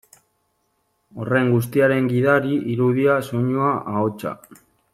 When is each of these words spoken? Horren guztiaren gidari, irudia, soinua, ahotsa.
Horren 1.23 1.51
guztiaren 1.55 2.07
gidari, 2.13 2.57
irudia, 2.77 3.19
soinua, 3.29 3.69
ahotsa. 3.95 4.35